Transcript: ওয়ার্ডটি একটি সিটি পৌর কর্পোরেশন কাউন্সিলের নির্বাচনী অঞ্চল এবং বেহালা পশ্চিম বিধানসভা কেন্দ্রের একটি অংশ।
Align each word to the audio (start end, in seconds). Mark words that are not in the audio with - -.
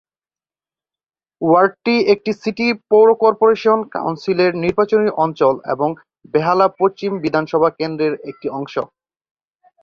ওয়ার্ডটি 1.41 1.95
একটি 2.13 2.31
সিটি 2.41 2.67
পৌর 2.91 3.07
কর্পোরেশন 3.23 3.79
কাউন্সিলের 3.95 4.51
নির্বাচনী 4.63 5.09
অঞ্চল 5.23 5.55
এবং 5.73 5.89
বেহালা 6.33 6.67
পশ্চিম 6.79 7.11
বিধানসভা 7.23 7.69
কেন্দ্রের 7.79 8.13
একটি 8.31 8.47
অংশ। 8.59 8.75